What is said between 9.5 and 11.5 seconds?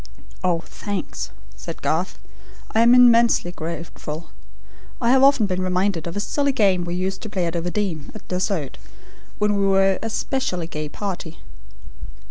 we were a specially gay party.